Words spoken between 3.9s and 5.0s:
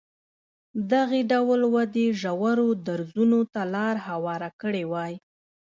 هواره کړې